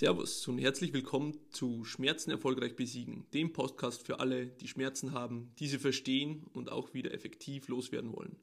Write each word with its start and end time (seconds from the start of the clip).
Servus 0.00 0.48
und 0.48 0.56
herzlich 0.56 0.94
willkommen 0.94 1.38
zu 1.50 1.84
Schmerzen 1.84 2.30
erfolgreich 2.30 2.74
besiegen, 2.74 3.26
dem 3.34 3.52
Podcast 3.52 4.06
für 4.06 4.18
alle, 4.18 4.46
die 4.46 4.66
Schmerzen 4.66 5.12
haben, 5.12 5.52
diese 5.58 5.78
verstehen 5.78 6.46
und 6.54 6.72
auch 6.72 6.94
wieder 6.94 7.12
effektiv 7.12 7.68
loswerden 7.68 8.10
wollen. 8.14 8.36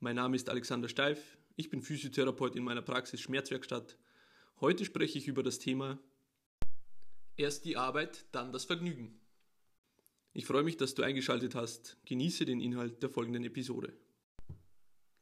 Mein 0.00 0.16
Name 0.16 0.34
ist 0.34 0.48
Alexander 0.48 0.88
Steif, 0.88 1.38
ich 1.54 1.70
bin 1.70 1.80
Physiotherapeut 1.80 2.56
in 2.56 2.64
meiner 2.64 2.82
Praxis 2.82 3.20
Schmerzwerkstatt. 3.20 3.96
Heute 4.60 4.84
spreche 4.84 5.16
ich 5.16 5.28
über 5.28 5.44
das 5.44 5.60
Thema 5.60 6.00
Erst 7.36 7.66
die 7.66 7.76
Arbeit, 7.76 8.24
dann 8.32 8.50
das 8.50 8.64
Vergnügen. 8.64 9.20
Ich 10.32 10.44
freue 10.44 10.64
mich, 10.64 10.76
dass 10.76 10.96
du 10.96 11.04
eingeschaltet 11.04 11.54
hast. 11.54 11.98
Genieße 12.06 12.46
den 12.46 12.60
Inhalt 12.60 13.00
der 13.04 13.10
folgenden 13.10 13.44
Episode. 13.44 13.92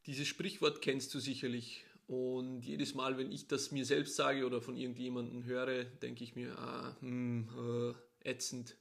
Dieses 0.07 0.27
Sprichwort 0.27 0.81
kennst 0.81 1.13
du 1.13 1.19
sicherlich 1.19 1.85
und 2.07 2.61
jedes 2.61 2.93
Mal, 2.93 3.17
wenn 3.17 3.31
ich 3.31 3.47
das 3.47 3.71
mir 3.71 3.85
selbst 3.85 4.15
sage 4.15 4.45
oder 4.45 4.61
von 4.61 4.77
irgendjemandem 4.77 5.43
höre, 5.43 5.85
denke 5.85 6.23
ich 6.23 6.35
mir, 6.35 6.57
ah, 6.57 6.95
hm, 6.99 7.95
äh, 8.23 8.29
ätzend. 8.29 8.77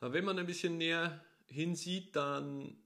Aber 0.00 0.12
wenn 0.12 0.24
man 0.24 0.38
ein 0.38 0.46
bisschen 0.46 0.76
näher 0.76 1.24
hinsieht, 1.46 2.14
dann 2.14 2.76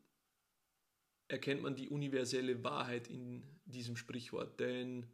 erkennt 1.27 1.62
man 1.62 1.74
die 1.74 1.88
universelle 1.88 2.62
Wahrheit 2.62 3.09
in 3.09 3.42
diesem 3.64 3.96
Sprichwort. 3.96 4.60
Denn 4.60 5.06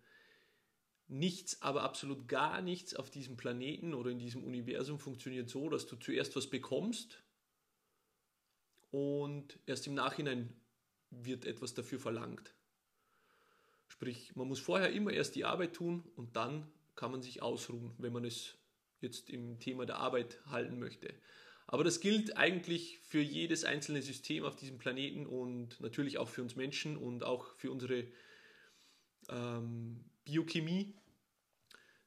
nichts, 1.09 1.63
aber 1.63 1.83
absolut 1.83 2.29
gar 2.29 2.61
nichts 2.61 2.95
auf 2.95 3.11
diesem 3.11 3.37
Planeten 3.37 3.95
oder 3.95 4.11
in 4.11 4.19
diesem 4.19 4.45
Universum 4.45 4.99
funktioniert 4.99 5.49
so, 5.49 5.69
dass 5.69 5.87
du 5.87 5.97
zuerst 5.97 6.37
was 6.37 6.51
bekommst 6.51 7.23
und 8.91 9.59
erst 9.67 9.87
im 9.87 9.95
Nachhinein 9.95 10.53
wird 11.11 11.45
etwas 11.45 11.75
dafür 11.75 12.01
verlangt. 12.01 12.56
Sprich, 13.89 14.35
man 14.37 14.49
muss 14.49 14.61
vorher 14.61 14.91
immer 14.93 15.13
erst 15.13 15.37
die 15.37 15.45
Arbeit 15.45 15.75
tun 15.75 16.05
und 16.17 16.37
dann 16.37 16.71
kann 16.97 17.13
man 17.13 17.23
sich 17.23 17.43
ausruhen, 17.43 17.93
wenn 17.99 18.13
man 18.13 18.25
es 18.25 18.57
jetzt 19.01 19.31
im 19.31 19.59
Thema 19.59 19.87
der 19.87 19.99
Arbeit 19.99 20.41
halten 20.47 20.79
möchte. 20.79 21.15
Aber 21.69 21.85
das 21.85 22.01
gilt 22.01 22.37
eigentlich 22.37 22.99
für 23.01 23.21
jedes 23.21 23.65
einzelne 23.65 24.03
System 24.03 24.45
auf 24.45 24.57
diesem 24.57 24.79
Planeten 24.79 25.27
und 25.27 25.81
natürlich 25.81 26.19
auch 26.19 26.29
für 26.29 26.43
uns 26.43 26.57
Menschen 26.57 26.97
und 26.97 27.25
auch 27.25 27.53
für 27.57 27.71
unsere 27.71 28.07
ähm, 29.29 30.05
Biochemie. 30.25 30.95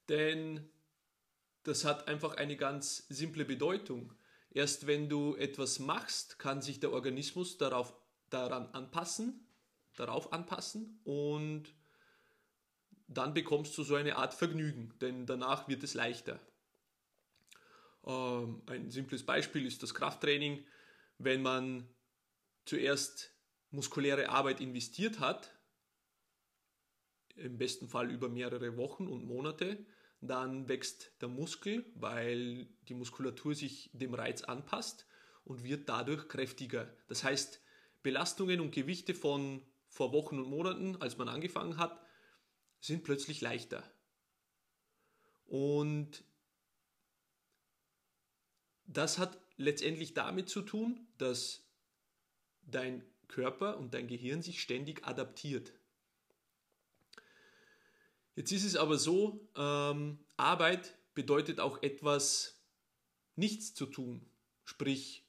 Denn 0.08 0.70
das 1.64 1.84
hat 1.84 2.08
einfach 2.08 2.36
eine 2.36 2.56
ganz 2.56 3.06
simple 3.10 3.46
Bedeutung. 3.46 4.14
Erst 4.52 4.88
wenn 4.88 5.10
du 5.10 5.36
etwas 5.36 5.80
machst, 5.80 6.40
kann 6.40 6.62
sich 6.62 6.80
der 6.80 6.92
Organismus 6.94 7.58
darauf, 7.58 7.94
daran 8.30 8.68
anpassen 8.68 9.46
darauf 9.96 10.32
anpassen 10.34 11.00
und 11.04 11.74
dann 13.08 13.34
bekommst 13.34 13.78
du 13.78 13.84
so 13.84 13.96
eine 13.96 14.18
Art 14.18 14.34
Vergnügen, 14.34 14.94
denn 15.02 15.26
danach 15.26 15.68
wird 15.68 15.84
es 15.84 15.96
leichter. 15.96 16.40
Ähm, 18.06 18.62
ein 18.68 18.92
simples 18.92 19.26
Beispiel 19.26 19.66
ist 19.66 19.84
das 19.84 19.94
Krafttraining. 19.94 20.66
Wenn 21.18 21.42
man 21.42 21.88
zuerst 22.66 23.34
muskuläre 23.72 24.30
Arbeit 24.30 24.62
investiert 24.62 25.20
hat, 25.20 25.56
im 27.36 27.58
besten 27.58 27.88
Fall 27.88 28.12
über 28.12 28.30
mehrere 28.30 28.78
Wochen 28.78 29.08
und 29.08 29.26
Monate, 29.26 29.86
dann 30.22 30.68
wächst 30.68 31.14
der 31.22 31.30
Muskel, 31.30 31.86
weil 31.96 32.68
die 32.90 32.94
Muskulatur 32.94 33.56
sich 33.56 33.90
dem 33.94 34.14
Reiz 34.14 34.44
anpasst 34.44 35.08
und 35.46 35.64
wird 35.64 35.88
dadurch 35.88 36.28
kräftiger. 36.28 36.94
Das 37.08 37.24
heißt, 37.24 37.62
Belastungen 38.04 38.60
und 38.60 38.72
Gewichte 38.72 39.14
von 39.14 39.62
vor 39.90 40.14
Wochen 40.14 40.40
und 40.40 40.50
Monaten, 40.50 40.96
als 41.02 41.18
man 41.18 41.28
angefangen 41.28 41.78
hat, 41.78 42.00
sind 42.80 43.04
plötzlich 43.04 43.42
leichter. 43.42 43.84
Und 45.46 46.24
das 48.86 49.18
hat 49.18 49.38
letztendlich 49.58 50.14
damit 50.14 50.48
zu 50.50 50.62
tun, 50.62 51.08
dass 51.18 51.64
dein 52.62 53.04
Körper 53.28 53.78
und 53.78 53.94
dein 53.94 54.08
Gehirn 54.08 54.42
sich 54.42 54.62
ständig 54.62 55.06
adaptiert. 55.06 55.74
Jetzt 58.36 58.52
ist 58.52 58.64
es 58.64 58.76
aber 58.76 58.98
so, 58.98 59.50
ähm, 59.56 60.20
Arbeit 60.38 60.96
bedeutet 61.14 61.60
auch 61.60 61.84
etwas 61.84 62.62
nichts 63.36 63.74
zu 63.74 63.86
tun, 63.86 64.26
sprich 64.64 65.26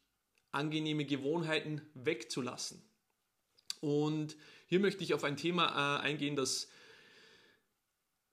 angenehme 0.52 1.04
Gewohnheiten 1.04 1.82
wegzulassen. 1.94 2.89
Und 3.80 4.36
hier 4.66 4.80
möchte 4.80 5.02
ich 5.02 5.14
auf 5.14 5.24
ein 5.24 5.36
Thema 5.36 5.98
äh, 5.98 6.02
eingehen, 6.02 6.36
das 6.36 6.68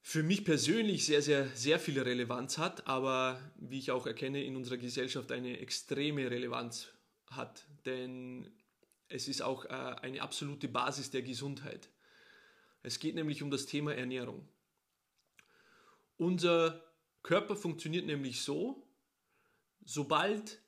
für 0.01 0.23
mich 0.23 0.45
persönlich 0.45 1.05
sehr, 1.05 1.21
sehr, 1.21 1.49
sehr 1.49 1.79
viel 1.79 1.99
Relevanz 1.99 2.57
hat, 2.57 2.87
aber 2.87 3.41
wie 3.57 3.79
ich 3.79 3.91
auch 3.91 4.07
erkenne, 4.07 4.43
in 4.43 4.55
unserer 4.55 4.77
Gesellschaft 4.77 5.31
eine 5.31 5.59
extreme 5.59 6.29
Relevanz 6.31 6.87
hat. 7.29 7.65
Denn 7.85 8.49
es 9.09 9.27
ist 9.27 9.41
auch 9.41 9.65
äh, 9.65 9.69
eine 9.69 10.21
absolute 10.21 10.67
Basis 10.67 11.11
der 11.11 11.23
Gesundheit. 11.23 11.89
Es 12.83 12.99
geht 12.99 13.15
nämlich 13.15 13.43
um 13.43 13.51
das 13.51 13.65
Thema 13.65 13.95
Ernährung. 13.95 14.47
Unser 16.15 16.83
Körper 17.21 17.55
funktioniert 17.55 18.05
nämlich 18.05 18.41
so, 18.41 18.87
sobald 19.83 20.61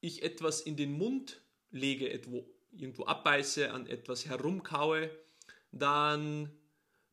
ich 0.00 0.22
etwas 0.22 0.60
in 0.60 0.76
den 0.76 0.92
Mund 0.92 1.40
lege, 1.70 2.10
irgendwo 2.72 3.04
abbeiße, 3.04 3.70
an 3.70 3.86
etwas 3.86 4.26
herumkaue, 4.26 5.10
dann 5.72 6.50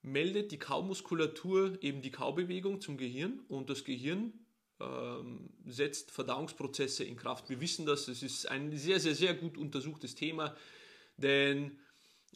meldet 0.02 0.52
die 0.52 0.60
Kaumuskulatur 0.60 1.82
eben 1.82 2.02
die 2.02 2.12
Kaubewegung 2.12 2.82
zum 2.82 2.98
Gehirn 2.98 3.40
und 3.48 3.70
das 3.70 3.84
Gehirn 3.84 4.34
ähm, 4.80 5.50
setzt 5.66 6.12
Verdauungsprozesse 6.12 7.04
in 7.04 7.16
Kraft. 7.16 7.50
Wir 7.50 7.60
wissen 7.60 7.86
das, 7.86 8.08
es 8.08 8.22
ist 8.22 8.50
ein 8.50 8.76
sehr, 8.78 9.00
sehr, 9.00 9.16
sehr 9.16 9.34
gut 9.34 9.58
untersuchtes 9.58 10.16
Thema, 10.16 10.56
denn 11.18 11.80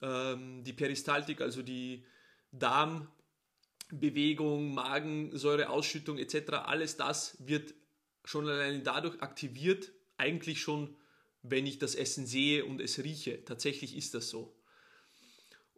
ähm, 0.01 0.63
die 0.63 0.73
Peristaltik, 0.73 1.41
also 1.41 1.61
die 1.61 2.05
Darmbewegung, 2.51 4.73
Magensäureausschüttung 4.73 6.17
etc., 6.17 6.53
alles 6.65 6.97
das 6.97 7.37
wird 7.45 7.75
schon 8.23 8.47
alleine 8.47 8.81
dadurch 8.81 9.21
aktiviert, 9.21 9.91
eigentlich 10.17 10.61
schon 10.61 10.95
wenn 11.41 11.65
ich 11.65 11.79
das 11.79 11.95
Essen 11.95 12.25
sehe 12.25 12.65
und 12.65 12.81
es 12.81 12.99
rieche. 12.99 13.43
Tatsächlich 13.45 13.95
ist 13.95 14.13
das 14.13 14.29
so. 14.29 14.55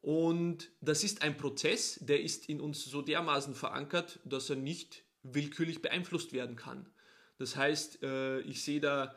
Und 0.02 0.72
das 0.82 1.04
ist 1.04 1.22
ein 1.22 1.38
Prozess, 1.38 2.00
der 2.02 2.22
ist 2.22 2.50
in 2.50 2.60
uns 2.60 2.84
so 2.86 3.02
dermaßen 3.02 3.54
verankert, 3.54 4.20
dass 4.26 4.50
er 4.50 4.56
nicht 4.56 5.04
willkürlich 5.22 5.82
beeinflusst 5.82 6.34
werden 6.34 6.56
kann. 6.56 6.90
Das 7.38 7.56
heißt, 7.56 8.02
äh, 8.04 8.40
ich 8.42 8.64
sehe 8.64 8.80
da 8.80 9.16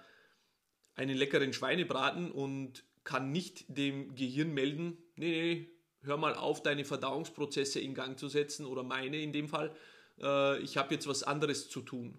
einen 0.94 1.16
leckeren 1.16 1.52
Schweinebraten 1.52 2.30
und 2.30 2.84
kann 3.02 3.32
nicht 3.32 3.64
dem 3.68 4.14
Gehirn 4.14 4.52
melden, 4.52 4.98
nee, 5.16 5.30
nee, 5.30 5.70
hör 6.02 6.16
mal 6.18 6.34
auf, 6.34 6.62
deine 6.62 6.84
Verdauungsprozesse 6.84 7.80
in 7.80 7.94
Gang 7.94 8.18
zu 8.18 8.28
setzen 8.28 8.66
oder 8.66 8.82
meine 8.82 9.20
in 9.20 9.32
dem 9.32 9.48
Fall, 9.48 9.74
äh, 10.20 10.58
ich 10.60 10.76
habe 10.76 10.94
jetzt 10.94 11.06
was 11.06 11.22
anderes 11.22 11.68
zu 11.68 11.80
tun. 11.80 12.18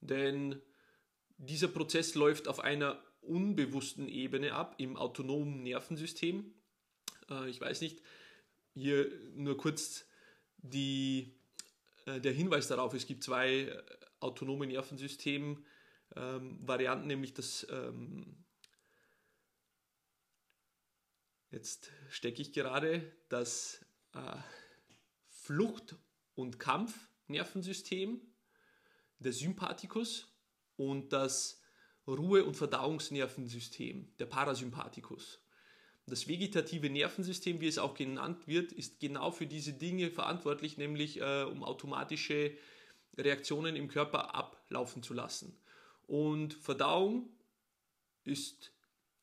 Denn 0.00 0.60
dieser 1.38 1.68
Prozess 1.68 2.14
läuft 2.14 2.48
auf 2.48 2.60
einer 2.60 3.02
unbewussten 3.20 4.08
Ebene 4.08 4.54
ab, 4.54 4.74
im 4.78 4.96
autonomen 4.96 5.62
Nervensystem. 5.62 6.54
Äh, 7.28 7.50
ich 7.50 7.60
weiß 7.60 7.80
nicht, 7.80 8.00
hier 8.74 9.10
nur 9.34 9.56
kurz 9.56 10.04
die, 10.58 11.34
äh, 12.06 12.20
der 12.20 12.32
Hinweis 12.32 12.68
darauf, 12.68 12.94
es 12.94 13.06
gibt 13.06 13.24
zwei 13.24 13.62
äh, 13.62 13.82
autonome 14.20 14.66
Nervensystem-Varianten, 14.66 17.02
ähm, 17.02 17.08
nämlich 17.08 17.34
das, 17.34 17.66
ähm, 17.70 18.44
jetzt 21.50 21.90
stecke 22.10 22.42
ich 22.42 22.52
gerade, 22.52 23.10
das 23.28 23.84
Flucht- 25.28 25.94
und 26.34 26.58
Kampfnervensystem, 26.58 28.20
der 29.20 29.32
Sympathikus 29.32 30.26
und 30.76 31.12
das 31.12 31.59
Ruhe- 32.10 32.44
und 32.44 32.56
Verdauungsnervensystem, 32.56 34.08
der 34.18 34.26
Parasympathikus. 34.26 35.40
Das 36.06 36.26
vegetative 36.26 36.90
Nervensystem, 36.90 37.60
wie 37.60 37.68
es 37.68 37.78
auch 37.78 37.94
genannt 37.94 38.48
wird, 38.48 38.72
ist 38.72 39.00
genau 39.00 39.30
für 39.30 39.46
diese 39.46 39.72
Dinge 39.72 40.10
verantwortlich, 40.10 40.76
nämlich 40.76 41.20
äh, 41.20 41.44
um 41.44 41.62
automatische 41.62 42.52
Reaktionen 43.16 43.76
im 43.76 43.88
Körper 43.88 44.34
ablaufen 44.34 45.02
zu 45.02 45.14
lassen. 45.14 45.56
Und 46.06 46.54
Verdauung 46.54 47.28
ist 48.24 48.72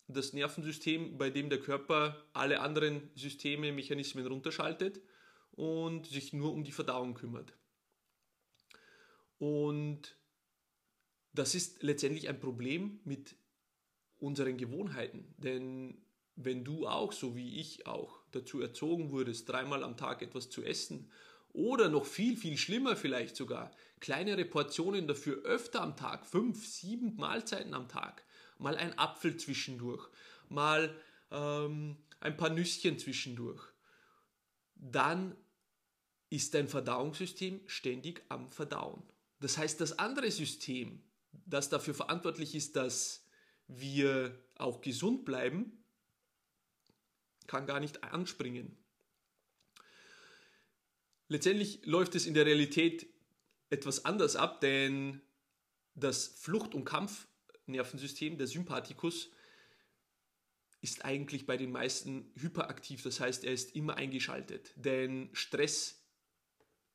das 0.08 0.32
Nervensystem, 0.32 1.18
bei 1.18 1.30
dem 1.30 1.50
der 1.50 1.60
Körper 1.60 2.24
alle 2.32 2.62
anderen 2.62 3.10
Systeme, 3.16 3.74
Mechanismen 3.74 4.26
runterschaltet 4.26 5.02
und 5.52 6.08
sich 6.08 6.32
nur 6.32 6.54
um 6.54 6.64
die 6.64 6.72
Verdauung 6.72 7.14
kümmert. 7.14 7.54
Und 9.40 10.16
das 11.34 11.56
ist 11.56 11.84
letztendlich 11.84 12.28
ein 12.30 12.40
Problem 12.40 13.00
mit 13.04 13.36
unseren 14.20 14.58
Gewohnheiten. 14.58 15.34
Denn 15.38 16.02
wenn 16.36 16.64
du 16.64 16.88
auch, 16.88 17.12
so 17.12 17.36
wie 17.36 17.60
ich 17.60 17.88
auch, 17.88 18.22
dazu 18.32 18.62
erzogen 18.62 19.12
wurdest, 19.12 19.50
dreimal 19.50 19.84
am 19.84 19.98
Tag 19.98 20.22
etwas 20.22 20.50
zu 20.50 20.64
essen 20.64 21.10
Oder 21.54 21.90
noch 21.90 22.06
viel, 22.06 22.38
viel 22.38 22.58
schlimmer 22.58 22.96
vielleicht 22.96 23.36
sogar, 23.36 23.72
kleinere 24.00 24.46
Portionen 24.46 25.08
dafür 25.08 25.42
öfter 25.44 25.82
am 25.82 25.96
Tag, 25.96 26.26
fünf, 26.26 26.66
sieben 26.68 27.16
Mahlzeiten 27.16 27.74
am 27.74 27.88
Tag. 27.88 28.24
Mal 28.60 28.76
ein 28.76 28.98
Apfel 29.00 29.38
zwischendurch, 29.38 30.08
mal 30.50 30.96
ähm, 31.32 31.98
ein 32.20 32.38
paar 32.38 32.50
Nüsschen 32.50 33.00
zwischendurch. 33.00 33.64
Dann 34.76 35.36
ist 36.30 36.54
dein 36.54 36.68
Verdauungssystem 36.68 37.62
ständig 37.66 38.24
am 38.30 38.52
Verdauen. 38.52 39.02
Das 39.40 39.58
heißt, 39.58 39.80
das 39.82 39.98
andere 39.98 40.30
System, 40.30 41.02
das 41.46 41.70
dafür 41.70 41.94
verantwortlich 41.94 42.56
ist, 42.56 42.76
dass 42.76 43.26
wir 43.68 44.38
auch 44.56 44.82
gesund 44.82 45.26
bleiben, 45.26 45.84
kann 47.48 47.66
gar 47.66 47.80
nicht 47.80 48.04
anspringen. 48.04 48.78
Letztendlich 51.30 51.86
läuft 51.86 52.16
es 52.16 52.26
in 52.26 52.34
der 52.34 52.46
Realität 52.46 53.08
etwas 53.70 54.06
anders 54.06 54.36
ab, 54.36 54.62
denn 54.62 55.22
das 55.96 56.28
Flucht- 56.28 56.74
und 56.74 56.86
Kampfnervensystem, 56.86 58.38
der 58.38 58.48
Sympathikus, 58.48 59.30
ist 60.80 61.04
eigentlich 61.04 61.46
bei 61.46 61.58
den 61.58 61.72
meisten 61.72 62.32
hyperaktiv, 62.36 63.02
das 63.02 63.20
heißt, 63.20 63.44
er 63.44 63.52
ist 63.52 63.76
immer 63.76 63.96
eingeschaltet, 63.96 64.72
denn 64.76 65.30
Stress 65.34 66.04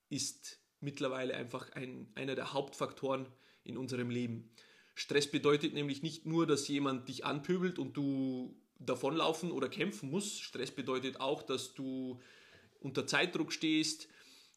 ist 0.09 0.61
mittlerweile 0.81 1.35
einfach 1.35 1.71
ein, 1.73 2.11
einer 2.15 2.35
der 2.35 2.53
Hauptfaktoren 2.53 3.27
in 3.65 3.77
unserem 3.77 4.11
Leben. 4.11 4.51
Stress 4.95 5.31
bedeutet 5.31 5.75
nämlich 5.75 6.03
nicht 6.03 6.27
nur, 6.27 6.47
dass 6.47 6.69
jemand 6.69 7.09
dich 7.09 7.25
anpöbelt 7.25 7.79
und 7.79 7.97
du 7.97 8.57
davonlaufen 8.79 9.51
oder 9.51 9.69
kämpfen 9.69 10.11
musst. 10.11 10.43
Stress 10.43 10.71
bedeutet 10.71 11.21
auch, 11.21 11.43
dass 11.43 11.75
du 11.75 12.21
unter 12.81 13.07
Zeitdruck 13.07 13.53
stehst, 13.53 14.09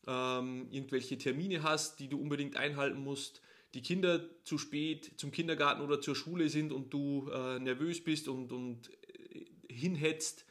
ähm, 0.07 0.67
irgendwelche 0.71 1.17
Termine 1.17 1.63
hast, 1.63 1.99
die 1.99 2.09
du 2.09 2.19
unbedingt 2.19 2.57
einhalten 2.57 2.99
musst, 2.99 3.41
die 3.73 3.81
Kinder 3.81 4.29
zu 4.43 4.57
spät 4.57 5.13
zum 5.17 5.31
Kindergarten 5.31 5.81
oder 5.81 6.01
zur 6.01 6.15
Schule 6.15 6.49
sind 6.49 6.71
und 6.71 6.93
du 6.93 7.29
äh, 7.29 7.59
nervös 7.59 8.03
bist 8.03 8.27
und, 8.27 8.51
und 8.51 8.89
äh, 9.33 9.45
hinhetzt, 9.69 10.45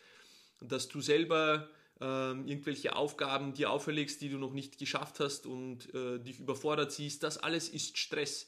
dass 0.61 0.89
du 0.89 1.01
selber 1.01 1.69
ähm, 2.00 2.46
irgendwelche 2.46 2.96
Aufgaben 2.96 3.55
dir 3.55 3.70
auferlegst, 3.70 4.20
die 4.20 4.29
du 4.29 4.38
noch 4.38 4.52
nicht 4.52 4.79
geschafft 4.79 5.20
hast 5.20 5.46
und 5.46 5.94
äh, 5.94 6.19
dich 6.19 6.41
überfordert 6.41 6.93
siehst, 6.93 7.23
das 7.23 7.38
alles 7.38 7.69
ist 7.69 7.99
Stress. 7.99 8.46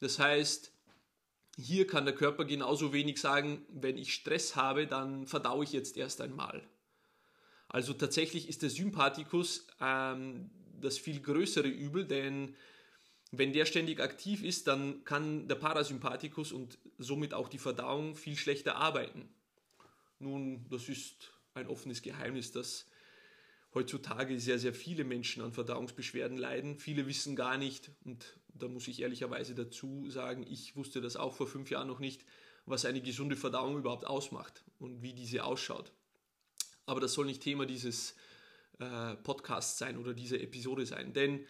Das 0.00 0.18
heißt, 0.18 0.70
hier 1.56 1.86
kann 1.86 2.04
der 2.04 2.14
Körper 2.14 2.44
genauso 2.44 2.92
wenig 2.92 3.20
sagen, 3.20 3.64
wenn 3.68 3.96
ich 3.96 4.12
Stress 4.12 4.56
habe, 4.56 4.86
dann 4.86 5.26
verdaue 5.26 5.64
ich 5.64 5.72
jetzt 5.72 5.96
erst 5.96 6.20
einmal. 6.20 6.66
Also 7.68 7.92
tatsächlich 7.92 8.48
ist 8.48 8.62
der 8.62 8.70
Sympathikus 8.70 9.66
ähm, 9.80 10.50
das 10.80 10.98
viel 10.98 11.20
größere 11.20 11.68
Übel, 11.68 12.04
denn 12.04 12.54
wenn 13.30 13.52
der 13.52 13.66
ständig 13.66 14.00
aktiv 14.00 14.44
ist, 14.44 14.68
dann 14.68 15.04
kann 15.04 15.48
der 15.48 15.56
Parasympathikus 15.56 16.52
und 16.52 16.78
somit 16.98 17.34
auch 17.34 17.48
die 17.48 17.58
Verdauung 17.58 18.14
viel 18.14 18.36
schlechter 18.36 18.76
arbeiten. 18.76 19.28
Nun, 20.20 20.66
das 20.70 20.88
ist 20.88 21.33
ein 21.54 21.68
offenes 21.68 22.02
Geheimnis, 22.02 22.52
dass 22.52 22.86
heutzutage 23.72 24.38
sehr, 24.38 24.58
sehr 24.58 24.74
viele 24.74 25.04
Menschen 25.04 25.42
an 25.42 25.52
Verdauungsbeschwerden 25.52 26.36
leiden. 26.36 26.78
Viele 26.78 27.06
wissen 27.06 27.36
gar 27.36 27.56
nicht, 27.56 27.90
und 28.04 28.38
da 28.48 28.68
muss 28.68 28.88
ich 28.88 29.00
ehrlicherweise 29.00 29.54
dazu 29.54 30.08
sagen, 30.10 30.46
ich 30.48 30.76
wusste 30.76 31.00
das 31.00 31.16
auch 31.16 31.34
vor 31.34 31.46
fünf 31.46 31.70
Jahren 31.70 31.88
noch 31.88 31.98
nicht, 31.98 32.24
was 32.66 32.84
eine 32.84 33.00
gesunde 33.00 33.36
Verdauung 33.36 33.78
überhaupt 33.78 34.06
ausmacht 34.06 34.64
und 34.78 35.02
wie 35.02 35.12
diese 35.12 35.44
ausschaut. 35.44 35.92
Aber 36.86 37.00
das 37.00 37.14
soll 37.14 37.26
nicht 37.26 37.42
Thema 37.42 37.66
dieses 37.66 38.14
äh, 38.78 39.16
Podcasts 39.16 39.78
sein 39.78 39.98
oder 39.98 40.14
dieser 40.14 40.40
Episode 40.40 40.86
sein, 40.86 41.12
denn 41.12 41.46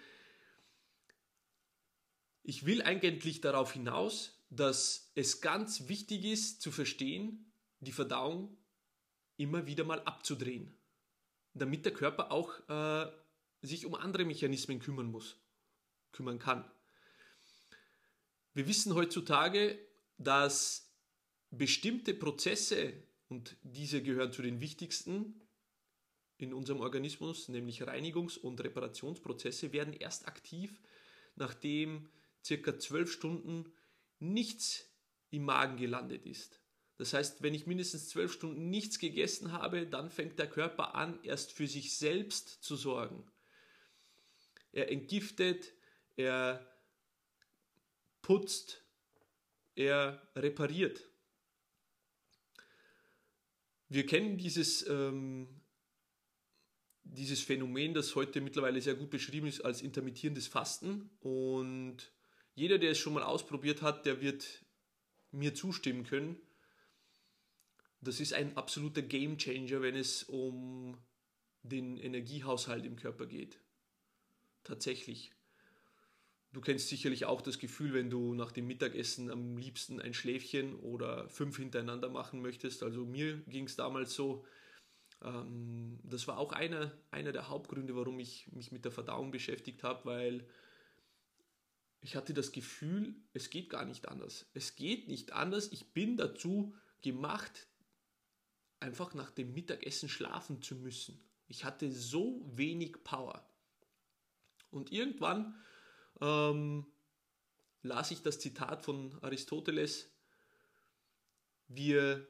ich 2.42 2.66
will 2.66 2.82
eigentlich 2.82 3.40
darauf 3.40 3.72
hinaus, 3.72 4.38
dass 4.50 5.10
es 5.14 5.40
ganz 5.40 5.88
wichtig 5.88 6.24
ist 6.24 6.60
zu 6.60 6.70
verstehen, 6.70 7.50
die 7.80 7.92
Verdauung 7.92 8.56
immer 9.36 9.66
wieder 9.66 9.84
mal 9.84 10.00
abzudrehen, 10.02 10.76
damit 11.54 11.84
der 11.84 11.92
Körper 11.92 12.30
auch 12.30 12.68
äh, 12.68 13.10
sich 13.62 13.86
um 13.86 13.94
andere 13.94 14.24
Mechanismen 14.24 14.78
kümmern 14.78 15.06
muss, 15.06 15.36
kümmern 16.12 16.38
kann. 16.38 16.70
Wir 18.52 18.68
wissen 18.68 18.94
heutzutage, 18.94 19.78
dass 20.16 20.94
bestimmte 21.50 22.14
Prozesse, 22.14 22.92
und 23.28 23.56
diese 23.62 24.02
gehören 24.02 24.32
zu 24.32 24.42
den 24.42 24.60
wichtigsten 24.60 25.40
in 26.36 26.52
unserem 26.52 26.80
Organismus, 26.80 27.48
nämlich 27.48 27.82
Reinigungs- 27.82 28.38
und 28.38 28.62
Reparationsprozesse, 28.62 29.72
werden 29.72 29.94
erst 29.94 30.28
aktiv, 30.28 30.80
nachdem 31.36 32.08
circa 32.44 32.78
zwölf 32.78 33.10
Stunden 33.10 33.72
nichts 34.18 34.88
im 35.30 35.44
Magen 35.44 35.76
gelandet 35.76 36.26
ist. 36.26 36.60
Das 36.96 37.12
heißt, 37.12 37.42
wenn 37.42 37.54
ich 37.54 37.66
mindestens 37.66 38.08
zwölf 38.08 38.32
Stunden 38.32 38.70
nichts 38.70 38.98
gegessen 38.98 39.52
habe, 39.52 39.86
dann 39.86 40.10
fängt 40.10 40.38
der 40.38 40.48
Körper 40.48 40.94
an, 40.94 41.18
erst 41.24 41.52
für 41.52 41.66
sich 41.66 41.96
selbst 41.96 42.62
zu 42.62 42.76
sorgen. 42.76 43.24
Er 44.72 44.90
entgiftet, 44.90 45.72
er 46.16 46.64
putzt, 48.22 48.84
er 49.74 50.22
repariert. 50.36 51.08
Wir 53.88 54.06
kennen 54.06 54.38
dieses, 54.38 54.86
ähm, 54.88 55.48
dieses 57.02 57.40
Phänomen, 57.40 57.92
das 57.92 58.14
heute 58.14 58.40
mittlerweile 58.40 58.80
sehr 58.80 58.94
gut 58.94 59.10
beschrieben 59.10 59.48
ist 59.48 59.60
als 59.60 59.82
intermittierendes 59.82 60.46
Fasten. 60.46 61.10
Und 61.20 62.12
jeder, 62.54 62.78
der 62.78 62.92
es 62.92 62.98
schon 62.98 63.14
mal 63.14 63.24
ausprobiert 63.24 63.82
hat, 63.82 64.06
der 64.06 64.20
wird 64.20 64.64
mir 65.32 65.54
zustimmen 65.54 66.04
können 66.04 66.40
das 68.04 68.20
ist 68.20 68.32
ein 68.32 68.56
absoluter 68.56 69.02
Game 69.02 69.38
Changer, 69.38 69.82
wenn 69.82 69.96
es 69.96 70.22
um 70.24 70.96
den 71.62 71.96
Energiehaushalt 71.96 72.84
im 72.84 72.96
Körper 72.96 73.26
geht. 73.26 73.58
Tatsächlich. 74.62 75.32
Du 76.52 76.60
kennst 76.60 76.88
sicherlich 76.88 77.24
auch 77.24 77.40
das 77.40 77.58
Gefühl, 77.58 77.94
wenn 77.94 78.10
du 78.10 78.34
nach 78.34 78.52
dem 78.52 78.66
Mittagessen 78.66 79.30
am 79.30 79.56
liebsten 79.56 80.00
ein 80.00 80.14
Schläfchen 80.14 80.76
oder 80.76 81.28
fünf 81.28 81.56
hintereinander 81.56 82.08
machen 82.08 82.40
möchtest. 82.42 82.82
Also 82.82 83.04
mir 83.04 83.38
ging 83.48 83.64
es 83.64 83.74
damals 83.74 84.14
so. 84.14 84.44
Ähm, 85.22 85.98
das 86.04 86.28
war 86.28 86.38
auch 86.38 86.52
einer, 86.52 86.92
einer 87.10 87.32
der 87.32 87.48
Hauptgründe, 87.48 87.96
warum 87.96 88.20
ich 88.20 88.52
mich 88.52 88.70
mit 88.70 88.84
der 88.84 88.92
Verdauung 88.92 89.32
beschäftigt 89.32 89.82
habe, 89.82 90.04
weil 90.04 90.46
ich 92.00 92.14
hatte 92.14 92.34
das 92.34 92.52
Gefühl, 92.52 93.16
es 93.32 93.50
geht 93.50 93.70
gar 93.70 93.84
nicht 93.84 94.06
anders. 94.08 94.46
Es 94.52 94.76
geht 94.76 95.08
nicht 95.08 95.32
anders. 95.32 95.72
Ich 95.72 95.92
bin 95.92 96.16
dazu 96.16 96.74
gemacht, 97.00 97.66
einfach 98.84 99.14
nach 99.14 99.30
dem 99.30 99.54
Mittagessen 99.54 100.10
schlafen 100.10 100.60
zu 100.60 100.76
müssen. 100.76 101.18
Ich 101.48 101.64
hatte 101.64 101.90
so 101.90 102.42
wenig 102.44 103.02
Power. 103.02 103.48
Und 104.70 104.92
irgendwann 104.92 105.58
ähm, 106.20 106.86
las 107.82 108.10
ich 108.10 108.22
das 108.22 108.38
Zitat 108.38 108.84
von 108.84 109.18
Aristoteles, 109.22 110.10
wir 111.66 112.28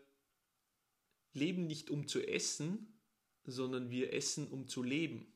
leben 1.32 1.66
nicht 1.66 1.90
um 1.90 2.06
zu 2.06 2.24
essen, 2.26 3.00
sondern 3.44 3.90
wir 3.90 4.12
essen 4.12 4.46
um 4.46 4.68
zu 4.68 4.84
leben. 4.84 5.32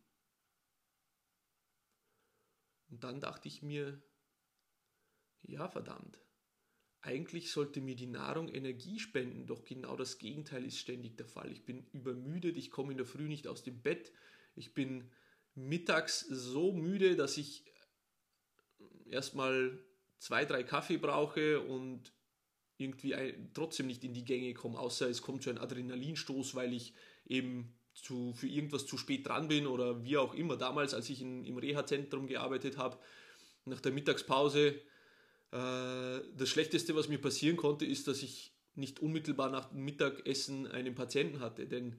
Und 2.91 3.03
dann 3.03 3.21
dachte 3.21 3.49
ich 3.49 3.63
mir, 3.63 4.01
ja 5.43 5.69
verdammt, 5.69 6.19
eigentlich 7.01 7.51
sollte 7.53 7.81
mir 7.81 7.95
die 7.95 8.07
Nahrung 8.07 8.49
Energie 8.49 8.99
spenden, 8.99 9.47
doch 9.47 9.65
genau 9.65 9.97
das 9.97 10.19
Gegenteil 10.19 10.65
ist 10.65 10.79
ständig 10.79 11.17
der 11.17 11.27
Fall. 11.27 11.51
Ich 11.53 11.65
bin 11.65 11.87
übermüdet, 11.93 12.57
ich 12.57 12.71
komme 12.71 12.93
in 12.93 12.99
der 12.99 13.07
Früh 13.07 13.29
nicht 13.29 13.47
aus 13.47 13.63
dem 13.63 13.81
Bett, 13.83 14.13
ich 14.57 14.75
bin 14.75 15.11
mittags 15.55 16.21
so 16.21 16.73
müde, 16.73 17.17
dass 17.17 17.37
ich 17.37 17.65
erstmal 19.09 19.79
zwei, 20.19 20.45
drei 20.45 20.63
Kaffee 20.65 20.99
brauche 20.99 21.61
und 21.61 22.13
irgendwie 22.77 23.15
ein, 23.15 23.51
trotzdem 23.55 23.87
nicht 23.87 24.05
in 24.05 24.15
die 24.15 24.25
Gänge 24.25 24.55
komme, 24.55 24.79
außer 24.79 25.09
es 25.09 25.23
kommt 25.23 25.43
so 25.43 25.51
ein 25.51 25.59
Adrenalinstoß, 25.59 26.55
weil 26.55 26.73
ich 26.73 26.95
eben 27.27 27.77
zu, 27.95 28.33
für 28.35 28.47
irgendwas 28.47 28.87
zu 28.87 28.97
spät 28.97 29.27
dran 29.27 29.49
bin 29.49 29.67
oder 29.67 30.05
wie 30.05 30.17
auch 30.17 30.35
immer. 30.35 30.57
Damals, 30.57 30.95
als 30.95 31.11
ich 31.11 31.21
in, 31.21 31.45
im 31.45 31.59
Reha-Zentrum 31.59 32.27
gearbeitet 32.27 32.77
habe, 32.77 32.99
nach 33.65 33.81
der 33.81 33.93
Mittagspause 33.93 34.69
äh, 34.69 34.81
das 35.51 36.49
Schlechteste, 36.49 36.95
was 36.95 37.09
mir 37.09 37.19
passieren 37.19 37.57
konnte, 37.57 37.87
ist, 37.87 38.07
dass 38.07 38.23
ich 38.23 38.53
nicht 38.75 39.01
unmittelbar 39.01 39.51
nach 39.51 39.71
dem 39.71 39.85
Mittagessen 39.85 40.67
einen 40.67 40.95
Patienten 40.95 41.41
hatte, 41.41 41.67
denn 41.67 41.99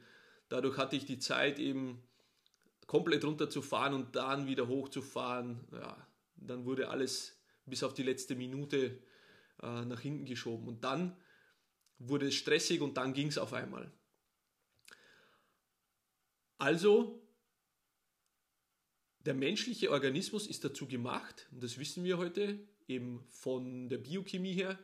dadurch 0.49 0.77
hatte 0.77 0.95
ich 0.95 1.05
die 1.05 1.19
Zeit 1.19 1.59
eben 1.59 2.01
komplett 2.87 3.25
runterzufahren 3.25 3.93
und 3.93 4.15
dann 4.15 4.47
wieder 4.47 4.67
hochzufahren. 4.67 5.67
Ja, 5.71 6.07
dann 6.35 6.65
wurde 6.65 6.89
alles 6.89 7.37
bis 7.65 7.83
auf 7.83 7.93
die 7.93 8.03
letzte 8.03 8.35
Minute 8.35 8.97
äh, 9.61 9.85
nach 9.85 9.99
hinten 9.99 10.25
geschoben 10.25 10.67
und 10.67 10.83
dann 10.83 11.15
wurde 11.99 12.27
es 12.27 12.35
stressig 12.35 12.81
und 12.81 12.97
dann 12.97 13.13
ging 13.13 13.27
es 13.27 13.37
auf 13.37 13.53
einmal. 13.53 13.91
Der 19.25 19.33
menschliche 19.33 19.91
Organismus 19.91 20.47
ist 20.47 20.63
dazu 20.63 20.87
gemacht, 20.87 21.47
und 21.51 21.61
das 21.61 21.77
wissen 21.77 22.03
wir 22.03 22.17
heute 22.17 22.59
eben 22.89 23.23
von 23.29 23.87
der 23.89 23.99
Biochemie 23.99 24.53
her, 24.53 24.77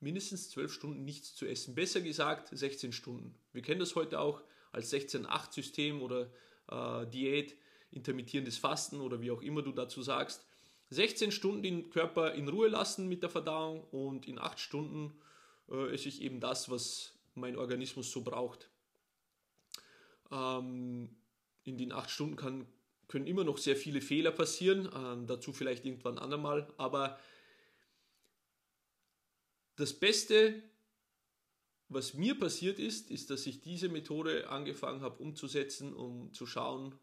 mindestens 0.00 0.50
12 0.50 0.72
Stunden 0.72 1.04
nichts 1.04 1.34
zu 1.34 1.46
essen. 1.46 1.74
Besser 1.74 2.00
gesagt 2.00 2.50
16 2.52 2.92
Stunden. 2.92 3.34
Wir 3.52 3.62
kennen 3.62 3.80
das 3.80 3.96
heute 3.96 4.20
auch 4.20 4.42
als 4.70 4.92
16-8-System 4.92 6.02
oder 6.02 6.30
äh, 6.70 7.06
Diät, 7.06 7.56
intermittierendes 7.90 8.58
Fasten 8.58 9.00
oder 9.00 9.20
wie 9.20 9.30
auch 9.30 9.42
immer 9.42 9.62
du 9.62 9.72
dazu 9.72 10.02
sagst. 10.02 10.44
16 10.90 11.32
Stunden 11.32 11.62
den 11.62 11.90
Körper 11.90 12.34
in 12.34 12.48
Ruhe 12.48 12.68
lassen 12.68 13.08
mit 13.08 13.22
der 13.22 13.30
Verdauung 13.30 13.84
und 13.90 14.26
in 14.26 14.38
8 14.38 14.60
Stunden 14.60 15.18
äh, 15.70 15.92
esse 15.92 16.08
ich 16.08 16.22
eben 16.22 16.40
das, 16.40 16.70
was 16.70 17.14
mein 17.34 17.56
Organismus 17.56 18.10
so 18.10 18.22
braucht. 18.22 18.70
Ähm, 20.30 21.16
in 21.64 21.78
den 21.78 21.92
8 21.92 22.10
Stunden 22.10 22.36
kann, 22.36 22.66
können 23.08 23.26
immer 23.26 23.44
noch 23.44 23.58
sehr 23.58 23.76
viele 23.76 24.00
Fehler 24.00 24.30
passieren, 24.30 24.86
äh, 24.86 25.26
dazu 25.26 25.52
vielleicht 25.52 25.84
irgendwann 25.84 26.18
andermal, 26.18 26.72
aber 26.76 27.18
das 29.76 29.92
Beste, 29.92 30.62
was 31.88 32.14
mir 32.14 32.38
passiert 32.38 32.78
ist, 32.78 33.10
ist, 33.10 33.30
dass 33.30 33.46
ich 33.46 33.60
diese 33.60 33.88
Methode 33.88 34.50
angefangen 34.50 35.02
habe 35.02 35.22
umzusetzen, 35.22 35.94
um 35.94 36.32
zu 36.34 36.46
schauen, 36.46 36.94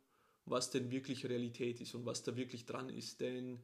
was 0.46 0.72
denn 0.72 0.92
wirklich 0.92 1.26
Realität 1.26 1.80
ist 1.82 1.96
und 1.96 2.06
was 2.06 2.24
da 2.24 2.36
wirklich 2.36 2.66
dran 2.66 2.90
ist. 2.90 3.22
Denn 3.22 3.64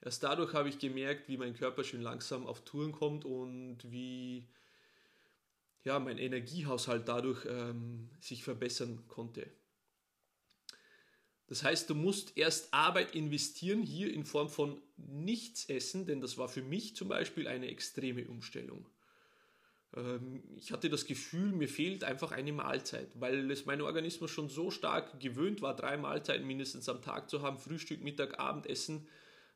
erst 0.00 0.22
dadurch 0.22 0.54
habe 0.54 0.68
ich 0.68 0.78
gemerkt, 0.78 1.28
wie 1.28 1.36
mein 1.36 1.54
Körper 1.54 1.84
schön 1.84 2.00
langsam 2.00 2.46
auf 2.46 2.64
Touren 2.64 2.92
kommt 2.92 3.24
und 3.24 3.78
wie 3.90 4.48
ja, 5.84 5.98
mein 5.98 6.18
Energiehaushalt 6.18 7.08
dadurch 7.08 7.44
ähm, 7.46 8.08
sich 8.20 8.44
verbessern 8.44 9.02
konnte. 9.08 9.50
Das 11.52 11.64
heißt, 11.64 11.90
du 11.90 11.94
musst 11.94 12.38
erst 12.38 12.72
Arbeit 12.72 13.14
investieren, 13.14 13.82
hier 13.82 14.10
in 14.10 14.24
Form 14.24 14.48
von 14.48 14.80
nichts 14.96 15.68
essen, 15.68 16.06
denn 16.06 16.22
das 16.22 16.38
war 16.38 16.48
für 16.48 16.62
mich 16.62 16.96
zum 16.96 17.08
Beispiel 17.08 17.46
eine 17.46 17.68
extreme 17.68 18.26
Umstellung. 18.26 18.88
Ähm, 19.94 20.42
ich 20.56 20.72
hatte 20.72 20.88
das 20.88 21.04
Gefühl, 21.04 21.52
mir 21.52 21.68
fehlt 21.68 22.04
einfach 22.04 22.32
eine 22.32 22.54
Mahlzeit, 22.54 23.10
weil 23.20 23.50
es 23.50 23.66
mein 23.66 23.82
Organismus 23.82 24.30
schon 24.30 24.48
so 24.48 24.70
stark 24.70 25.20
gewöhnt 25.20 25.60
war, 25.60 25.76
drei 25.76 25.98
Mahlzeiten 25.98 26.46
mindestens 26.46 26.88
am 26.88 27.02
Tag 27.02 27.28
zu 27.28 27.42
haben, 27.42 27.58
Frühstück, 27.58 28.02
Mittag, 28.02 28.40
Abendessen, 28.40 29.06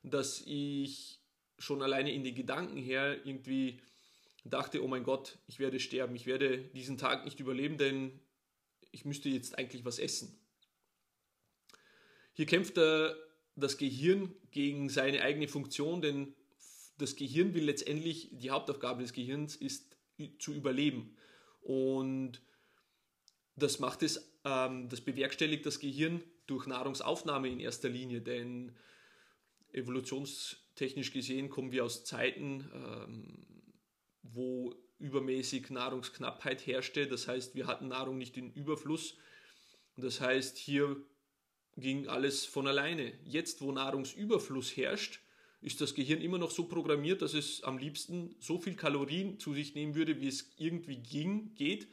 dass 0.02 0.42
ich 0.44 1.22
schon 1.58 1.80
alleine 1.80 2.12
in 2.12 2.24
den 2.24 2.34
Gedanken 2.34 2.76
her 2.76 3.24
irgendwie 3.24 3.80
dachte, 4.44 4.84
oh 4.84 4.86
mein 4.86 5.02
Gott, 5.02 5.38
ich 5.46 5.60
werde 5.60 5.80
sterben, 5.80 6.14
ich 6.14 6.26
werde 6.26 6.58
diesen 6.58 6.98
Tag 6.98 7.24
nicht 7.24 7.40
überleben, 7.40 7.78
denn 7.78 8.20
ich 8.92 9.06
müsste 9.06 9.30
jetzt 9.30 9.58
eigentlich 9.58 9.86
was 9.86 9.98
essen. 9.98 10.38
Hier 12.36 12.44
kämpft 12.44 12.76
das 12.76 13.78
Gehirn 13.78 14.34
gegen 14.50 14.90
seine 14.90 15.22
eigene 15.22 15.48
Funktion, 15.48 16.02
denn 16.02 16.34
das 16.98 17.16
Gehirn 17.16 17.54
will 17.54 17.64
letztendlich, 17.64 18.28
die 18.30 18.50
Hauptaufgabe 18.50 19.00
des 19.00 19.14
Gehirns 19.14 19.56
ist 19.56 19.96
zu 20.38 20.52
überleben. 20.52 21.16
Und 21.62 22.42
das 23.54 23.78
macht 23.78 24.02
es, 24.02 24.38
ähm, 24.44 24.90
das 24.90 25.00
bewerkstelligt 25.00 25.64
das 25.64 25.80
Gehirn 25.80 26.22
durch 26.46 26.66
Nahrungsaufnahme 26.66 27.48
in 27.48 27.58
erster 27.58 27.88
Linie, 27.88 28.20
denn 28.20 28.76
evolutionstechnisch 29.72 31.12
gesehen 31.12 31.48
kommen 31.48 31.72
wir 31.72 31.86
aus 31.86 32.04
Zeiten, 32.04 32.70
ähm, 32.74 33.46
wo 34.22 34.74
übermäßig 34.98 35.70
Nahrungsknappheit 35.70 36.66
herrschte. 36.66 37.06
Das 37.06 37.28
heißt, 37.28 37.54
wir 37.54 37.66
hatten 37.66 37.88
Nahrung 37.88 38.18
nicht 38.18 38.36
in 38.36 38.52
Überfluss. 38.52 39.16
Das 39.96 40.20
heißt, 40.20 40.58
hier 40.58 41.02
ging 41.76 42.08
alles 42.08 42.44
von 42.44 42.66
alleine. 42.66 43.12
Jetzt, 43.24 43.60
wo 43.60 43.72
Nahrungsüberfluss 43.72 44.76
herrscht, 44.76 45.20
ist 45.60 45.80
das 45.80 45.94
Gehirn 45.94 46.20
immer 46.20 46.38
noch 46.38 46.50
so 46.50 46.64
programmiert, 46.64 47.22
dass 47.22 47.34
es 47.34 47.62
am 47.62 47.78
liebsten 47.78 48.36
so 48.40 48.58
viel 48.58 48.76
Kalorien 48.76 49.38
zu 49.38 49.54
sich 49.54 49.74
nehmen 49.74 49.94
würde, 49.94 50.20
wie 50.20 50.28
es 50.28 50.52
irgendwie 50.58 50.96
ging, 50.96 51.54
geht, 51.54 51.88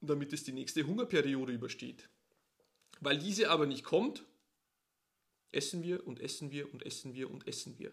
damit 0.00 0.32
es 0.32 0.44
die 0.44 0.52
nächste 0.52 0.86
Hungerperiode 0.86 1.52
übersteht. 1.52 2.08
Weil 3.00 3.18
diese 3.18 3.50
aber 3.50 3.66
nicht 3.66 3.84
kommt, 3.84 4.24
essen 5.52 5.82
wir 5.82 6.06
und 6.06 6.20
essen 6.20 6.50
wir 6.50 6.72
und 6.72 6.84
essen 6.84 7.14
wir 7.14 7.30
und 7.30 7.46
essen 7.46 7.78
wir. 7.78 7.92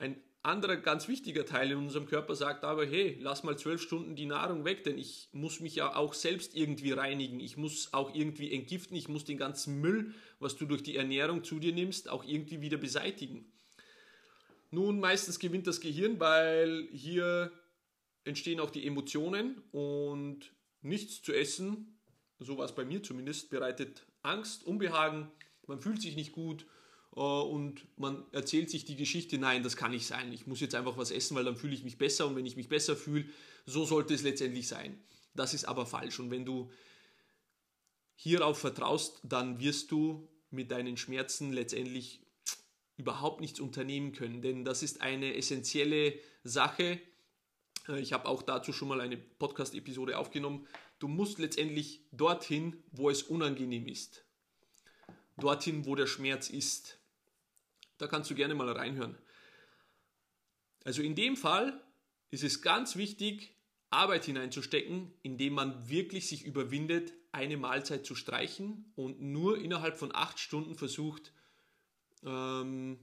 Ein 0.00 0.18
anderer 0.42 0.78
ganz 0.78 1.08
wichtiger 1.08 1.44
Teil 1.44 1.72
in 1.72 1.76
unserem 1.76 2.06
Körper 2.06 2.34
sagt 2.34 2.64
aber, 2.64 2.86
hey, 2.86 3.18
lass 3.20 3.42
mal 3.42 3.58
zwölf 3.58 3.82
Stunden 3.82 4.16
die 4.16 4.24
Nahrung 4.24 4.64
weg, 4.64 4.82
denn 4.82 4.96
ich 4.96 5.28
muss 5.32 5.60
mich 5.60 5.74
ja 5.74 5.94
auch 5.94 6.14
selbst 6.14 6.56
irgendwie 6.56 6.92
reinigen. 6.92 7.38
Ich 7.38 7.58
muss 7.58 7.92
auch 7.92 8.14
irgendwie 8.14 8.50
entgiften. 8.50 8.96
Ich 8.96 9.08
muss 9.08 9.26
den 9.26 9.36
ganzen 9.36 9.78
Müll, 9.82 10.14
was 10.38 10.56
du 10.56 10.64
durch 10.64 10.82
die 10.82 10.96
Ernährung 10.96 11.44
zu 11.44 11.58
dir 11.58 11.74
nimmst, 11.74 12.08
auch 12.08 12.24
irgendwie 12.24 12.62
wieder 12.62 12.78
beseitigen. 12.78 13.52
Nun, 14.70 15.00
meistens 15.00 15.38
gewinnt 15.38 15.66
das 15.66 15.82
Gehirn, 15.82 16.18
weil 16.18 16.88
hier 16.92 17.52
entstehen 18.24 18.60
auch 18.60 18.70
die 18.70 18.86
Emotionen 18.86 19.62
und 19.70 20.50
nichts 20.80 21.20
zu 21.20 21.34
essen, 21.34 21.98
so 22.38 22.56
war 22.56 22.66
bei 22.68 22.86
mir 22.86 23.02
zumindest, 23.02 23.50
bereitet 23.50 24.06
Angst, 24.22 24.64
Unbehagen, 24.64 25.30
man 25.66 25.78
fühlt 25.78 26.00
sich 26.00 26.16
nicht 26.16 26.32
gut 26.32 26.64
und 27.10 27.86
man 27.98 28.24
erzählt 28.32 28.70
sich 28.70 28.84
die 28.84 28.96
Geschichte, 28.96 29.36
nein, 29.38 29.62
das 29.62 29.76
kann 29.76 29.90
nicht 29.90 30.06
sein. 30.06 30.32
Ich 30.32 30.46
muss 30.46 30.60
jetzt 30.60 30.74
einfach 30.74 30.96
was 30.96 31.10
essen, 31.10 31.34
weil 31.36 31.44
dann 31.44 31.56
fühle 31.56 31.74
ich 31.74 31.82
mich 31.82 31.98
besser 31.98 32.26
und 32.26 32.36
wenn 32.36 32.46
ich 32.46 32.56
mich 32.56 32.68
besser 32.68 32.96
fühle, 32.96 33.24
so 33.66 33.84
sollte 33.84 34.14
es 34.14 34.22
letztendlich 34.22 34.68
sein. 34.68 34.98
Das 35.34 35.54
ist 35.54 35.64
aber 35.64 35.86
falsch 35.86 36.20
und 36.20 36.30
wenn 36.30 36.44
du 36.44 36.70
hierauf 38.14 38.58
vertraust, 38.58 39.20
dann 39.22 39.60
wirst 39.60 39.90
du 39.90 40.28
mit 40.50 40.70
deinen 40.70 40.96
Schmerzen 40.96 41.52
letztendlich 41.52 42.20
überhaupt 42.96 43.40
nichts 43.40 43.60
unternehmen 43.60 44.12
können, 44.12 44.42
denn 44.42 44.64
das 44.64 44.82
ist 44.82 45.00
eine 45.00 45.34
essentielle 45.34 46.18
Sache. 46.44 47.00
Äh, 47.88 48.00
ich 48.00 48.12
habe 48.12 48.28
auch 48.28 48.42
dazu 48.42 48.72
schon 48.72 48.88
mal 48.88 49.00
eine 49.00 49.16
Podcast-Episode 49.16 50.18
aufgenommen. 50.18 50.66
Du 50.98 51.08
musst 51.08 51.38
letztendlich 51.38 52.02
dorthin, 52.12 52.76
wo 52.92 53.08
es 53.08 53.22
unangenehm 53.22 53.86
ist. 53.86 54.24
Dorthin, 55.38 55.86
wo 55.86 55.94
der 55.94 56.06
Schmerz 56.06 56.50
ist. 56.50 56.99
Da 58.00 58.06
kannst 58.06 58.30
du 58.30 58.34
gerne 58.34 58.54
mal 58.54 58.70
reinhören. 58.70 59.16
Also 60.84 61.02
in 61.02 61.14
dem 61.14 61.36
Fall 61.36 61.84
ist 62.30 62.42
es 62.42 62.62
ganz 62.62 62.96
wichtig, 62.96 63.54
Arbeit 63.90 64.24
hineinzustecken, 64.24 65.12
indem 65.22 65.52
man 65.52 65.90
wirklich 65.90 66.28
sich 66.28 66.44
überwindet, 66.44 67.12
eine 67.32 67.58
Mahlzeit 67.58 68.06
zu 68.06 68.14
streichen 68.14 68.90
und 68.96 69.20
nur 69.20 69.58
innerhalb 69.58 69.98
von 69.98 70.14
acht 70.14 70.38
Stunden 70.38 70.76
versucht, 70.76 71.34
ähm, 72.24 72.98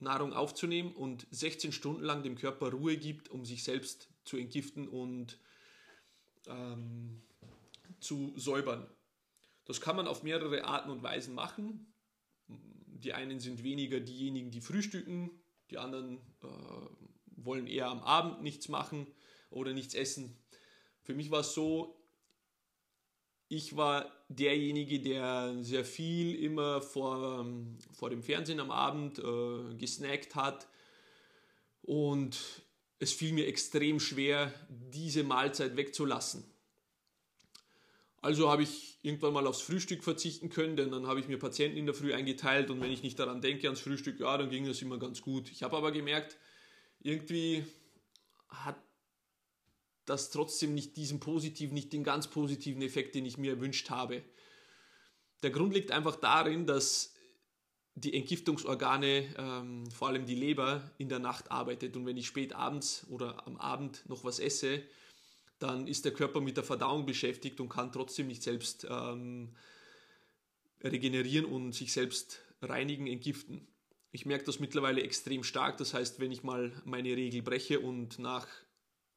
Nahrung 0.00 0.34
aufzunehmen 0.34 0.92
und 0.92 1.26
16 1.30 1.72
Stunden 1.72 2.02
lang 2.02 2.22
dem 2.22 2.36
Körper 2.36 2.72
Ruhe 2.72 2.98
gibt, 2.98 3.30
um 3.30 3.46
sich 3.46 3.64
selbst 3.64 4.10
zu 4.24 4.36
entgiften 4.36 4.86
und 4.86 5.38
ähm, 6.46 7.22
zu 8.00 8.34
säubern. 8.36 8.86
Das 9.64 9.80
kann 9.80 9.96
man 9.96 10.06
auf 10.06 10.22
mehrere 10.22 10.64
Arten 10.64 10.90
und 10.90 11.02
Weisen 11.02 11.34
machen. 11.34 11.94
Die 13.02 13.12
einen 13.12 13.40
sind 13.40 13.62
weniger 13.62 14.00
diejenigen, 14.00 14.50
die 14.50 14.60
frühstücken, 14.60 15.30
die 15.70 15.78
anderen 15.78 16.18
äh, 16.42 16.46
wollen 17.26 17.66
eher 17.66 17.88
am 17.88 18.02
Abend 18.02 18.42
nichts 18.42 18.68
machen 18.68 19.06
oder 19.50 19.72
nichts 19.72 19.94
essen. 19.94 20.36
Für 21.02 21.14
mich 21.14 21.30
war 21.30 21.40
es 21.40 21.54
so, 21.54 21.96
ich 23.48 23.76
war 23.76 24.12
derjenige, 24.28 25.00
der 25.00 25.56
sehr 25.62 25.84
viel 25.84 26.36
immer 26.36 26.80
vor, 26.80 27.40
ähm, 27.40 27.78
vor 27.92 28.10
dem 28.10 28.22
Fernsehen 28.22 28.60
am 28.60 28.70
Abend 28.70 29.18
äh, 29.18 29.74
gesnackt 29.76 30.36
hat 30.36 30.68
und 31.82 32.38
es 33.00 33.12
fiel 33.12 33.32
mir 33.32 33.46
extrem 33.46 33.98
schwer, 33.98 34.52
diese 34.68 35.24
Mahlzeit 35.24 35.76
wegzulassen. 35.76 36.44
Also 38.22 38.50
habe 38.50 38.62
ich 38.62 38.98
irgendwann 39.02 39.32
mal 39.32 39.46
aufs 39.46 39.62
Frühstück 39.62 40.04
verzichten 40.04 40.50
können, 40.50 40.76
denn 40.76 40.90
dann 40.90 41.06
habe 41.06 41.20
ich 41.20 41.28
mir 41.28 41.38
Patienten 41.38 41.78
in 41.78 41.86
der 41.86 41.94
Früh 41.94 42.12
eingeteilt 42.12 42.70
und 42.70 42.80
wenn 42.80 42.92
ich 42.92 43.02
nicht 43.02 43.18
daran 43.18 43.40
denke 43.40 43.66
ans 43.66 43.80
Frühstück, 43.80 44.20
ja, 44.20 44.36
dann 44.36 44.50
ging 44.50 44.66
das 44.66 44.82
immer 44.82 44.98
ganz 44.98 45.22
gut. 45.22 45.50
Ich 45.50 45.62
habe 45.62 45.76
aber 45.76 45.90
gemerkt, 45.90 46.36
irgendwie 47.00 47.64
hat 48.48 48.76
das 50.04 50.30
trotzdem 50.30 50.74
nicht 50.74 50.96
diesen 50.96 51.20
positiven, 51.20 51.72
nicht 51.72 51.92
den 51.92 52.04
ganz 52.04 52.28
positiven 52.28 52.82
Effekt, 52.82 53.14
den 53.14 53.24
ich 53.24 53.38
mir 53.38 53.52
erwünscht 53.52 53.88
habe. 53.88 54.22
Der 55.42 55.50
Grund 55.50 55.72
liegt 55.72 55.90
einfach 55.90 56.16
darin, 56.16 56.66
dass 56.66 57.14
die 57.94 58.14
Entgiftungsorgane, 58.14 59.34
ähm, 59.36 59.90
vor 59.90 60.08
allem 60.08 60.26
die 60.26 60.34
Leber, 60.34 60.90
in 60.98 61.08
der 61.08 61.18
Nacht 61.18 61.50
arbeitet. 61.50 61.96
Und 61.96 62.06
wenn 62.06 62.16
ich 62.16 62.26
spät 62.26 62.52
abends 62.52 63.06
oder 63.08 63.46
am 63.46 63.56
Abend 63.56 64.08
noch 64.08 64.24
was 64.24 64.40
esse, 64.40 64.82
dann 65.60 65.86
ist 65.86 66.04
der 66.04 66.12
Körper 66.12 66.40
mit 66.40 66.56
der 66.56 66.64
Verdauung 66.64 67.06
beschäftigt 67.06 67.60
und 67.60 67.68
kann 67.68 67.92
trotzdem 67.92 68.26
nicht 68.26 68.42
selbst 68.42 68.86
ähm, 68.90 69.50
regenerieren 70.82 71.44
und 71.44 71.72
sich 71.72 71.92
selbst 71.92 72.40
reinigen, 72.62 73.06
entgiften. 73.06 73.68
Ich 74.10 74.26
merke 74.26 74.44
das 74.44 74.58
mittlerweile 74.58 75.02
extrem 75.02 75.44
stark. 75.44 75.76
Das 75.76 75.94
heißt, 75.94 76.18
wenn 76.18 76.32
ich 76.32 76.42
mal 76.42 76.72
meine 76.84 77.14
Regel 77.14 77.42
breche 77.42 77.78
und 77.78 78.18
nach 78.18 78.48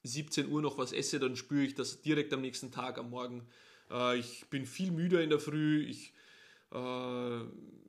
17 0.04 0.50
Uhr 0.50 0.62
noch 0.62 0.78
was 0.78 0.92
esse, 0.92 1.18
dann 1.18 1.38
spüre 1.38 1.64
ich 1.64 1.76
das 1.76 2.02
direkt 2.02 2.34
am 2.34 2.42
nächsten 2.42 2.72
Tag 2.72 2.98
am 2.98 3.10
Morgen. 3.10 3.48
Äh, 3.90 4.20
ich 4.20 4.46
bin 4.50 4.66
viel 4.66 4.92
müder 4.92 5.24
in 5.24 5.30
der 5.30 5.40
Früh. 5.40 5.86
Ich 5.86 6.14
äh, 6.72 7.40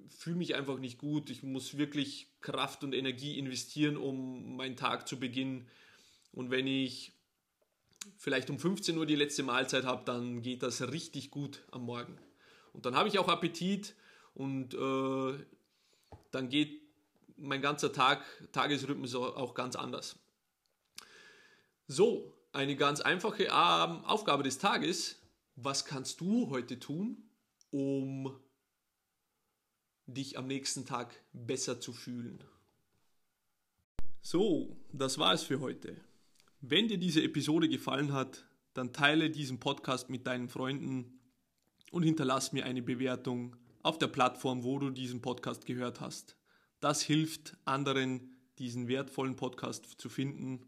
fühle 0.09 0.37
mich 0.37 0.55
einfach 0.55 0.79
nicht 0.79 0.99
gut. 0.99 1.29
Ich 1.29 1.43
muss 1.43 1.77
wirklich 1.77 2.29
Kraft 2.41 2.85
und 2.85 2.95
Energie 2.95 3.37
investieren, 3.37 3.97
um 3.97 4.57
meinen 4.57 4.77
Tag 4.77 5.09
zu 5.09 5.19
beginnen. 5.19 5.67
Und 6.31 6.53
wenn 6.53 6.69
ich 6.69 7.13
vielleicht 8.17 8.51
um 8.51 8.59
15 8.59 8.97
Uhr 8.97 9.07
die 9.07 9.17
letzte 9.17 9.43
Mahlzeit 9.43 9.85
habe, 9.85 10.05
dann 10.05 10.43
geht 10.43 10.63
das 10.63 10.81
richtig 10.91 11.31
gut 11.31 11.63
am 11.71 11.85
Morgen. 11.85 12.19
Und 12.73 12.87
dann 12.87 12.97
habe 12.97 13.09
ich 13.09 13.19
auch 13.19 13.29
Appetit 13.29 13.95
und 14.35 14.75
äh, 14.75 15.45
dann 16.31 16.49
geht 16.49 16.83
mein 17.37 17.63
ganzer 17.63 17.93
Tag, 17.93 18.25
Tagesrhythmus 18.53 19.15
auch 19.15 19.55
ganz 19.55 19.77
anders. 19.77 20.17
So, 21.87 22.33
eine 22.53 22.77
ganz 22.77 23.01
einfache 23.01 23.45
ähm, 23.45 24.05
Aufgabe 24.05 24.43
des 24.43 24.59
Tages. 24.59 25.17
Was 25.57 25.85
kannst 25.85 26.21
du 26.21 26.51
heute 26.51 26.79
tun, 26.81 27.29
um 27.71 28.39
dich 30.07 30.39
am 30.39 30.47
nächsten 30.47 30.87
Tag 30.87 31.15
besser 31.33 31.81
zu 31.81 31.93
fühlen? 31.93 32.43
So, 34.23 34.77
das 34.93 35.19
war 35.19 35.35
es 35.35 35.43
für 35.43 35.61
heute. 35.61 36.01
Wenn 36.67 36.89
dir 36.89 36.97
diese 36.97 37.23
Episode 37.23 37.69
gefallen 37.69 38.15
hat, 38.15 38.47
dann 38.73 38.95
teile 38.95 39.29
diesen 39.29 39.61
Podcast 39.61 40.09
mit 40.09 40.27
deinen 40.27 40.49
Freunden 40.49 41.21
und 41.91 42.05
hinterlass 42.05 42.55
mir 42.55 42.65
eine 42.65 42.81
Bewertung 42.81 43.55
auf 43.83 43.99
der 43.99 44.07
Plattform, 44.07 44.65
wo 44.65 44.79
du 44.79 44.89
diesen 44.89 45.21
Podcast 45.21 45.67
gehört 45.67 46.01
hast. 46.01 46.39
Das 46.81 47.03
hilft 47.03 47.59
anderen, 47.67 48.39
diesen 48.59 48.89
wertvollen 48.89 49.37
Podcast 49.37 50.01
zu 50.01 50.09
finden. 50.09 50.65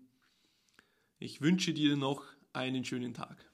Ich 1.19 1.41
wünsche 1.41 1.73
dir 1.73 1.97
noch 1.97 2.25
einen 2.53 2.85
schönen 2.85 3.15
Tag. 3.15 3.51